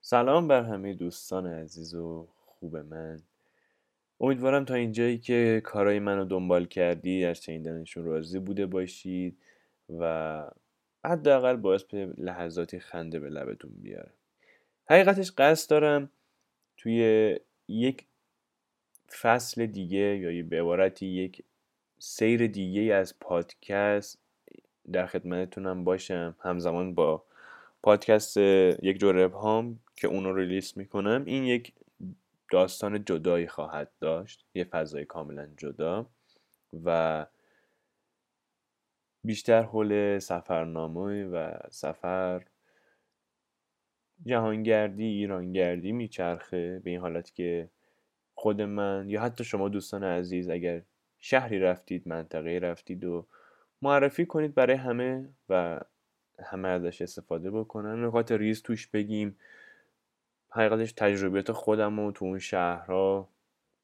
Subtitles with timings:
[0.00, 3.22] سلام بر همه دوستان عزیز و خوب من.
[4.20, 9.38] امیدوارم تا اینجایی که کارای منو دنبال کردی از شنیدنشون راضی بوده باشید
[9.98, 10.44] و
[11.04, 14.12] حداقل باعث به لحظاتی خنده به لبتون بیاره
[14.90, 16.10] حقیقتش قصد دارم
[16.76, 18.06] توی یک
[19.10, 21.44] فصل دیگه یا به عبارتی یک
[21.98, 24.18] سیر دیگه از پادکست
[24.92, 26.36] در خدمتتونم باشم.
[26.40, 27.24] همزمان با
[27.82, 31.24] پادکست یک جور هام که اونو ریلیس می‌کنم.
[31.26, 31.72] این یک
[32.50, 34.44] داستان جدایی خواهد داشت.
[34.54, 36.06] یه فضای کاملا جدا
[36.84, 37.26] و
[39.24, 42.44] بیشتر حول سفرنامه و سفر
[44.26, 46.80] جهانگردی ایرانگردی میچرخه.
[46.84, 47.68] به این حالت که
[48.44, 50.82] خود من یا حتی شما دوستان عزیز اگر
[51.18, 53.26] شهری رفتید منطقه رفتید و
[53.82, 55.80] معرفی کنید برای همه و
[56.44, 58.04] همه ازش استفاده بکنن.
[58.04, 59.36] نکات ریز توش بگیم
[60.50, 63.28] حقیقتش تجربیات خودم و تو اون شهرها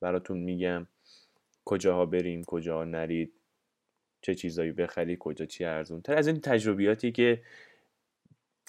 [0.00, 0.86] براتون میگم.
[1.64, 3.32] کجاها بریم کجاها نرید
[4.20, 7.42] چه چیزایی بخری کجا چی ارزون تر از این تجربیاتی که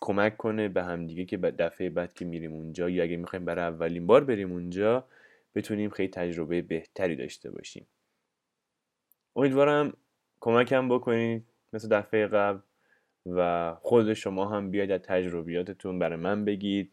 [0.01, 4.07] کمک کنه به همدیگه که دفعه بعد که میریم اونجا یا اگه می‌خوایم برای اولین
[4.07, 5.05] بار بریم اونجا
[5.55, 7.87] بتونیم خیلی تجربه بهتری داشته باشیم.
[9.35, 9.97] امیدوارم
[10.39, 12.59] کمکم بکنید مثل دفعه قبل
[13.25, 16.91] و خود شما هم بیاید از تجربیاتتون برای من بگید.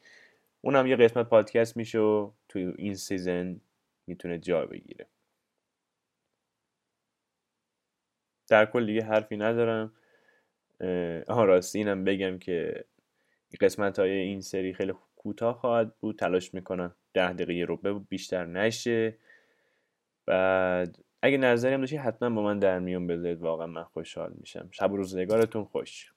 [0.61, 3.61] اونم یه قسمت پادکست میشه و تو این سیزن
[4.07, 5.07] می‌تونه جا بگیره.
[8.49, 9.93] در کل دیگه حرفی ندارم.
[11.29, 12.85] آها راستی اینم بگم که
[13.61, 14.93] قسمت های این سری خیلی
[15.23, 19.19] کوتاه خواهد بود تلاش می‌کنم ده دقیقه رو بیشتر نشه.
[20.27, 24.69] بعد اگه نظری هم حتما با من در میون بذارید واقعا من خوشحال میشم.
[24.73, 26.13] شب و روزگارتون خوش.